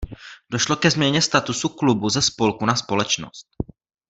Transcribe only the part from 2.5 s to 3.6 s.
na společnost.